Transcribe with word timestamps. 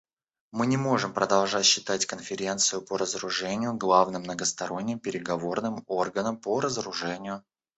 Мы 0.51 0.65
не 0.65 0.77
можем 0.77 1.13
продолжать 1.13 1.63
считать 1.65 2.07
Конференцию 2.07 2.81
по 2.81 2.97
разоружению 2.97 3.75
главным 3.75 4.23
многосторонним 4.23 4.97
переговорным 4.97 5.83
органом 5.85 6.37
по 6.37 6.59
разоружению. 6.59 7.43